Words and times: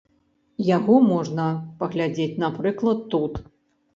Яго 0.77 0.95
можна 1.09 1.43
паглядзець, 1.83 2.39
напрыклад, 2.45 3.03
тут. 3.15 3.37